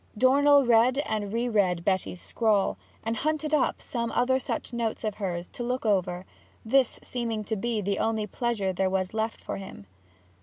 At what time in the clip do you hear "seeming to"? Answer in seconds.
7.03-7.55